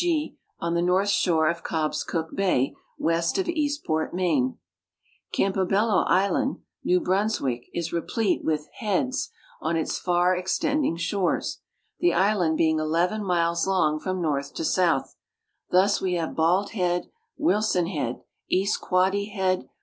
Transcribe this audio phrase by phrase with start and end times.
[0.33, 4.57] (/., on the north shore of Cobscook ba}^ west of i{lastport, ]N[aine.
[5.31, 9.29] Campo))ello island, New Brunswick, is 'rej)lete with *' heads"
[9.61, 11.59] on its far extending shores,
[11.99, 15.15] the island being eleven miles long from north to south;
[15.69, 19.69] thus we have Bald head, Wilson head, East Quoddy head.